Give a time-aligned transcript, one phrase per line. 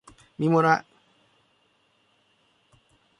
[0.39, 0.79] มีหมดอะ